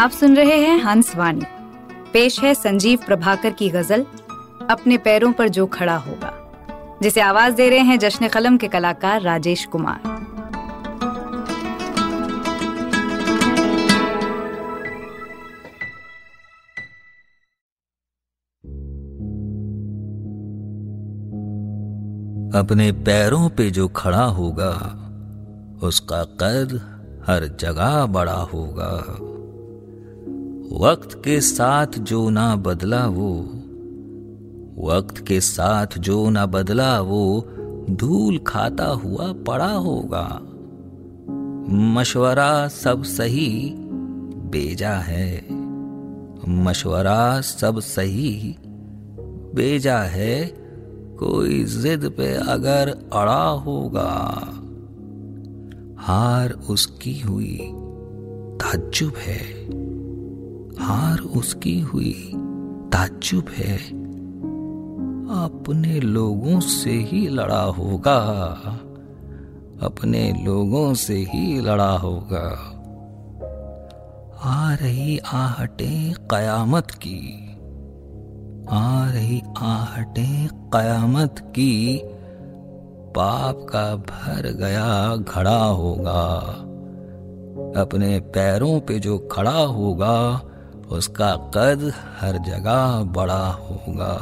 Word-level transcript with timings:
आप 0.00 0.10
सुन 0.10 0.36
रहे 0.36 0.56
हैं 0.56 0.78
हंस 0.82 1.16
वाणी। 1.16 1.42
पेश 2.12 2.40
है 2.40 2.54
संजीव 2.54 2.98
प्रभाकर 3.06 3.50
की 3.50 3.68
गज़ल, 3.68 4.06
अपने 4.70 4.98
पैरों 4.98 5.32
पर 5.32 5.48
जो 5.48 5.66
खड़ा 5.66 5.96
होगा, 5.96 6.32
जिसे 7.02 7.20
आवाज़ 7.20 7.54
दे 7.54 7.68
रहे 7.70 7.78
हैं 7.78 7.98
जश्न 7.98 8.28
कलम 8.28 8.56
के 8.56 8.68
कलाकार 8.68 9.22
राजेश 9.22 9.64
कुमार। 9.64 10.00
अपने 22.60 22.92
पैरों 22.92 23.48
पे 23.48 23.70
जो 23.70 23.88
खड़ा 23.88 24.24
होगा, 24.24 24.72
उसका 25.82 26.24
कद 26.24 26.80
हर 27.26 27.56
जगह 27.60 28.06
बड़ा 28.06 28.40
होगा। 28.54 29.16
वक्त 30.72 31.22
के 31.24 31.40
साथ 31.40 31.86
जो 31.86 32.30
ना 32.30 32.56
बदला 32.56 33.06
वो, 33.06 33.40
वक्त 34.88 35.26
के 35.26 35.40
साथ 35.40 35.86
जो 35.98 36.30
ना 36.30 36.46
बदला 36.46 37.00
वो, 37.00 37.48
धूल 37.90 38.38
खाता 38.38 38.86
हुआ 38.86 39.32
पड़ा 39.32 39.72
होगा। 39.72 40.40
मशवरा 41.74 42.68
सब 42.68 43.02
सही 43.02 43.74
बेजा 44.50 44.92
है। 44.92 45.46
मशवरा 46.48 47.40
सब 47.40 47.80
सही 47.80 48.56
बेजा 49.54 49.98
है। 49.98 50.46
कोई 51.18 51.64
जिद 51.64 52.14
पे 52.16 52.34
अगर 52.34 52.88
अड़ा 53.12 53.48
होगा, 53.48 54.40
हार 55.98 56.52
उसकी 56.70 57.20
हुई 57.20 57.70
ताज्जुब 58.60 59.12
है। 59.16 59.59
हार 60.80 61.18
उसकी 61.18 61.80
हुई 61.80 62.32
ताज्जुब 62.92 63.44
है। 63.58 63.76
अपने 65.46 66.00
लोगों 66.00 66.60
से 66.60 66.90
ही 66.90 67.28
लड़ा 67.28 67.62
होगा। 67.62 68.16
अपने 69.82 70.42
लोगों 70.44 70.94
से 70.94 71.14
ही 71.14 71.60
लड़ा 71.60 71.90
होगा। 71.90 72.76
आ 74.42 74.74
रही 74.74 75.18
आहटें 75.18 76.14
कयामत 76.30 76.90
की। 76.90 77.50
आ 78.70 79.10
रही 79.10 79.42
आहटें 79.58 80.48
कयामत 80.48 81.34
की। 81.40 82.00
पाप 83.16 83.66
का 83.70 83.96
भर 83.96 84.52
गया 84.52 85.16
घड़ा 85.16 85.64
होगा। 85.64 86.34
अपने 87.80 88.20
पैरों 88.20 88.80
पे 88.80 88.98
जो 88.98 89.18
खड़ा 89.18 89.62
होगा 89.62 90.40
उसका 90.90 91.36
कद 91.54 91.92
हर 92.20 92.38
जगह 92.38 93.04
बड़ा 93.04 93.46
होगा। 93.46 94.16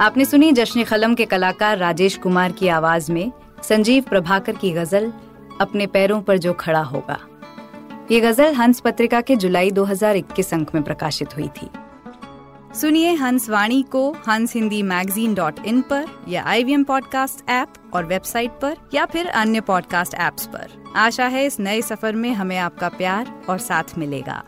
आपने 0.00 0.24
सुनी 0.24 0.52
जश्न 0.52 0.84
खलम 0.84 1.14
के 1.14 1.24
कलाकार 1.24 1.78
राजेश 1.78 2.16
कुमार 2.16 2.52
की 2.52 2.68
आवाज़ 2.68 3.12
में 3.12 3.32
संजीव 3.62 4.04
प्रभाकर 4.08 4.52
की 4.52 4.70
गज़ल, 4.70 5.12
अपने 5.60 5.86
पैरों 5.86 6.22
पर 6.22 6.38
जो 6.38 6.52
खड़ा 6.52 6.82
होगा। 6.82 7.18
ये 8.10 8.20
गज़ल 8.20 8.54
हंस 8.54 8.80
पत्रिका 8.80 9.20
के 9.20 9.36
जुलाई 9.36 9.70
2021 9.70 10.54
अंक 10.54 10.74
में 10.74 10.82
प्रकाशित 10.82 11.36
हुई 11.36 11.48
थी। 11.48 11.70
सुनिए 12.80 13.14
हंस 13.14 13.50
वाणी 13.50 13.82
को 13.82 14.10
हंस 14.12 14.54
हिंदी 14.54 14.82
मैगजीन 14.82 15.34
डॉट 15.34 15.66
इन 15.66 15.82
पर 15.82 16.06
या 16.28 16.44
आई 16.44 16.64
वी 16.64 16.84
पॉडकास्ट 16.84 17.50
ऐप 17.50 17.72
और 17.94 18.04
वेबसाइट 18.04 18.50
पर 18.50 18.76
या 18.94 19.06
फिर 19.06 19.26
अन्य 19.26 19.60
पॉडकास्ट 19.60 20.14
ऐप्स 20.14 20.46
पर। 20.46 20.92
आशा 20.96 21.26
है 21.26 21.46
इस 21.46 21.60
नए 21.60 21.82
सफ़र 21.82 22.14
में 22.14 22.32
हमें 22.32 22.58
आपका 22.58 22.88
प्यार 22.88 23.42
और 23.48 23.58
साथ 23.58 23.84
मिलेगा। 23.98 24.44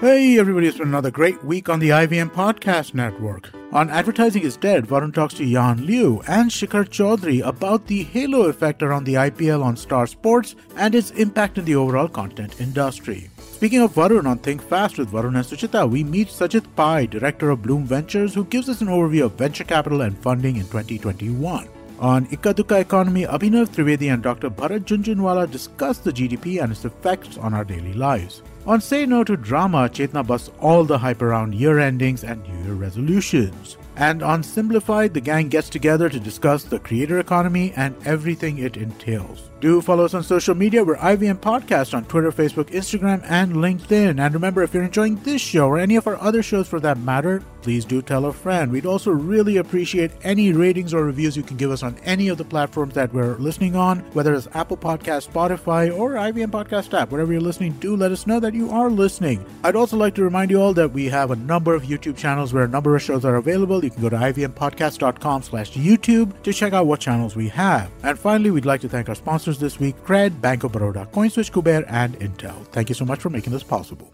Hey 0.00 0.38
everybody, 0.38 0.66
it's 0.66 0.78
been 0.78 0.88
another 0.88 1.10
great 1.10 1.44
week 1.44 1.68
on 1.68 1.78
the 1.78 1.90
IVM 1.90 2.30
Podcast 2.30 2.94
Network. 2.94 3.50
On 3.70 3.90
Advertising 3.90 4.44
is 4.44 4.56
Dead, 4.56 4.86
Varun 4.86 5.12
talks 5.12 5.34
to 5.34 5.44
Jan 5.44 5.84
Liu 5.84 6.22
and 6.26 6.50
Shikhar 6.50 6.88
Chaudhary 6.88 7.46
about 7.46 7.86
the 7.86 8.04
halo 8.04 8.44
effect 8.44 8.82
around 8.82 9.04
the 9.04 9.16
IPL 9.16 9.62
on 9.62 9.76
Star 9.76 10.06
Sports 10.06 10.56
and 10.76 10.94
its 10.94 11.10
impact 11.10 11.58
in 11.58 11.66
the 11.66 11.74
overall 11.74 12.08
content 12.08 12.62
industry. 12.62 13.28
Speaking 13.36 13.82
of 13.82 13.92
Varun 13.92 14.26
on 14.26 14.38
Think 14.38 14.62
Fast 14.62 14.96
with 14.96 15.10
Varun 15.10 15.36
and 15.36 15.44
Suchita, 15.44 15.86
we 15.86 16.02
meet 16.02 16.28
Sajit 16.28 16.64
Pai, 16.76 17.06
director 17.06 17.50
of 17.50 17.60
Bloom 17.60 17.84
Ventures, 17.84 18.32
who 18.32 18.46
gives 18.46 18.70
us 18.70 18.80
an 18.80 18.88
overview 18.88 19.26
of 19.26 19.32
venture 19.32 19.64
capital 19.64 20.00
and 20.00 20.16
funding 20.16 20.56
in 20.56 20.64
2021. 20.68 21.68
On 21.98 22.24
Ikaduka 22.28 22.80
Economy, 22.80 23.26
Abhinav 23.26 23.68
Trivedi 23.68 24.10
and 24.10 24.22
Dr. 24.22 24.48
Bharat 24.48 24.84
Junjunwala 24.86 25.50
discuss 25.50 25.98
the 25.98 26.10
GDP 26.10 26.62
and 26.62 26.72
its 26.72 26.86
effects 26.86 27.36
on 27.36 27.52
our 27.52 27.66
daily 27.66 27.92
lives. 27.92 28.40
On 28.66 28.78
Say 28.78 29.06
No 29.06 29.24
to 29.24 29.38
Drama, 29.38 29.88
Chetna 29.88 30.26
busts 30.26 30.50
all 30.60 30.84
the 30.84 30.98
hype 30.98 31.22
around 31.22 31.54
year 31.54 31.78
endings 31.78 32.24
and 32.24 32.42
New 32.42 32.64
Year 32.64 32.74
resolutions. 32.74 33.78
And 33.96 34.22
on 34.22 34.42
Simplified, 34.42 35.14
the 35.14 35.20
gang 35.20 35.48
gets 35.48 35.68
together 35.68 36.08
to 36.08 36.20
discuss 36.20 36.64
the 36.64 36.78
creator 36.78 37.18
economy 37.18 37.72
and 37.76 37.94
everything 38.06 38.58
it 38.58 38.76
entails. 38.76 39.50
Do 39.60 39.82
follow 39.82 40.06
us 40.06 40.14
on 40.14 40.22
social 40.22 40.54
media. 40.54 40.82
We're 40.82 40.96
IVM 40.96 41.36
Podcast 41.40 41.92
on 41.92 42.06
Twitter, 42.06 42.32
Facebook, 42.32 42.70
Instagram, 42.70 43.22
and 43.28 43.56
LinkedIn. 43.56 44.18
And 44.18 44.32
remember, 44.32 44.62
if 44.62 44.72
you're 44.72 44.82
enjoying 44.82 45.16
this 45.16 45.42
show 45.42 45.66
or 45.68 45.78
any 45.78 45.96
of 45.96 46.06
our 46.06 46.16
other 46.16 46.42
shows 46.42 46.66
for 46.66 46.80
that 46.80 46.98
matter, 47.00 47.42
please 47.60 47.84
do 47.84 48.00
tell 48.00 48.24
a 48.24 48.32
friend. 48.32 48.72
We'd 48.72 48.86
also 48.86 49.10
really 49.10 49.58
appreciate 49.58 50.12
any 50.22 50.52
ratings 50.54 50.94
or 50.94 51.04
reviews 51.04 51.36
you 51.36 51.42
can 51.42 51.58
give 51.58 51.70
us 51.70 51.82
on 51.82 51.98
any 52.04 52.28
of 52.28 52.38
the 52.38 52.44
platforms 52.44 52.94
that 52.94 53.12
we're 53.12 53.36
listening 53.36 53.76
on, 53.76 53.98
whether 54.14 54.32
it's 54.32 54.48
Apple 54.54 54.78
Podcast, 54.78 55.28
Spotify, 55.28 55.94
or 55.94 56.12
IVM 56.12 56.50
Podcast 56.50 56.98
app. 56.98 57.10
Whatever 57.10 57.32
you're 57.32 57.42
listening, 57.42 57.72
do 57.72 57.96
let 57.96 58.12
us 58.12 58.26
know 58.26 58.40
that 58.50 58.56
you 58.56 58.70
are 58.70 58.90
listening. 58.90 59.44
I'd 59.62 59.76
also 59.76 59.96
like 59.96 60.14
to 60.16 60.24
remind 60.24 60.50
you 60.50 60.60
all 60.60 60.74
that 60.74 60.92
we 60.92 61.06
have 61.06 61.30
a 61.30 61.36
number 61.36 61.74
of 61.74 61.84
YouTube 61.84 62.16
channels 62.16 62.52
where 62.52 62.64
a 62.64 62.68
number 62.68 62.96
of 62.96 63.02
shows 63.02 63.24
are 63.24 63.36
available. 63.36 63.84
You 63.84 63.90
can 63.90 64.02
go 64.02 64.08
to 64.08 64.16
ivmpodcast.com 64.16 65.42
slash 65.42 65.72
YouTube 65.72 66.42
to 66.42 66.52
check 66.52 66.72
out 66.72 66.86
what 66.86 67.00
channels 67.00 67.36
we 67.36 67.48
have. 67.48 67.90
And 68.02 68.18
finally, 68.18 68.50
we'd 68.50 68.66
like 68.66 68.80
to 68.80 68.88
thank 68.88 69.08
our 69.08 69.14
sponsors 69.14 69.58
this 69.58 69.78
week, 69.78 69.96
Cred, 70.04 70.40
Bank 70.40 70.64
of 70.64 70.72
Baroda, 70.72 71.08
CoinSwitch, 71.12 71.52
Kuber, 71.52 71.84
and 71.88 72.18
Intel. 72.18 72.66
Thank 72.66 72.88
you 72.88 72.94
so 72.94 73.04
much 73.04 73.20
for 73.20 73.30
making 73.30 73.52
this 73.52 73.62
possible. 73.62 74.12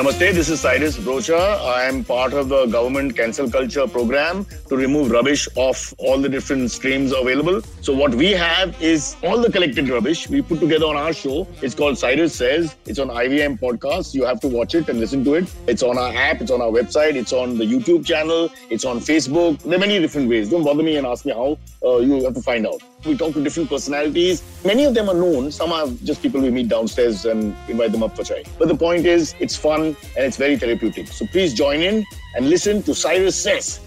Namaste, 0.00 0.32
this 0.32 0.48
is 0.48 0.62
Cyrus 0.62 0.96
Brocha. 0.96 1.60
I 1.60 1.82
am 1.84 2.04
part 2.04 2.32
of 2.32 2.48
the 2.48 2.64
government 2.64 3.14
cancel 3.14 3.50
culture 3.50 3.86
program 3.86 4.46
to 4.70 4.74
remove 4.74 5.10
rubbish 5.10 5.46
off 5.56 5.92
all 5.98 6.18
the 6.18 6.28
different 6.28 6.70
streams 6.70 7.12
available. 7.12 7.60
So 7.82 7.92
what 7.92 8.14
we 8.14 8.30
have 8.30 8.80
is 8.82 9.16
all 9.22 9.42
the 9.42 9.52
collected 9.52 9.90
rubbish 9.90 10.26
we 10.30 10.40
put 10.40 10.58
together 10.58 10.86
on 10.86 10.96
our 10.96 11.12
show. 11.12 11.46
It's 11.60 11.74
called 11.74 11.98
Cyrus 11.98 12.34
Says. 12.34 12.76
It's 12.86 12.98
on 12.98 13.08
IVM 13.08 13.60
podcast. 13.60 14.14
You 14.14 14.24
have 14.24 14.40
to 14.40 14.48
watch 14.48 14.74
it 14.74 14.88
and 14.88 14.98
listen 14.98 15.22
to 15.24 15.34
it. 15.34 15.54
It's 15.66 15.82
on 15.82 15.98
our 15.98 16.14
app. 16.14 16.40
It's 16.40 16.50
on 16.50 16.62
our 16.62 16.70
website. 16.70 17.14
It's 17.16 17.34
on 17.34 17.58
the 17.58 17.64
YouTube 17.64 18.06
channel. 18.06 18.50
It's 18.70 18.86
on 18.86 19.00
Facebook. 19.00 19.58
There 19.58 19.76
are 19.76 19.78
many 19.78 19.98
different 19.98 20.30
ways. 20.30 20.48
Don't 20.48 20.64
bother 20.64 20.82
me 20.82 20.96
and 20.96 21.06
ask 21.06 21.26
me 21.26 21.32
how. 21.32 21.58
Uh, 21.84 21.98
you 21.98 22.24
have 22.24 22.34
to 22.34 22.42
find 22.42 22.66
out. 22.66 22.80
We 23.04 23.16
talk 23.16 23.32
to 23.34 23.42
different 23.42 23.68
personalities. 23.70 24.42
Many 24.64 24.84
of 24.84 24.94
them 24.94 25.08
are 25.08 25.14
known. 25.14 25.50
Some 25.50 25.72
are 25.72 25.88
just 26.04 26.22
people 26.22 26.40
we 26.40 26.50
meet 26.50 26.68
downstairs 26.68 27.24
and 27.24 27.56
invite 27.68 27.92
them 27.92 28.02
up 28.02 28.14
for 28.16 28.24
chai. 28.24 28.44
But 28.58 28.68
the 28.68 28.76
point 28.76 29.06
is, 29.06 29.34
it's 29.40 29.56
fun 29.56 29.89
and 30.16 30.24
it's 30.26 30.36
very 30.36 30.56
therapeutic. 30.56 31.08
So 31.08 31.26
please 31.26 31.54
join 31.54 31.80
in 31.80 32.04
and 32.34 32.48
listen 32.48 32.82
to 32.84 32.94
Cyrus 32.94 33.36
Says 33.36 33.80